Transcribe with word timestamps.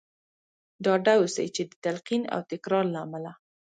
ډاډه 0.83 1.13
اوسئ 1.21 1.47
چې 1.55 1.63
د 1.69 1.71
تلقين 1.83 2.23
او 2.33 2.39
تکرار 2.51 2.85
له 2.93 2.99
امله. 3.05 3.31